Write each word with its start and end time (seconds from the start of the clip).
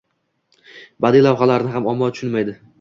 Badiiy 1.05 1.25
lavhalarni 1.27 1.77
ham 1.77 1.93
omma 1.95 2.13
tushunmaydi. 2.17 2.61